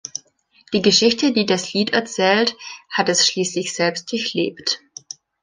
Die 0.73 0.81
Geschichte, 0.81 1.31
die 1.31 1.45
das 1.45 1.73
Lied 1.73 1.91
erzählt, 1.93 2.55
hat 2.89 3.07
es 3.07 3.23
schließlich 3.27 3.71
selbst 3.71 4.11
durchlebt. 4.11 4.81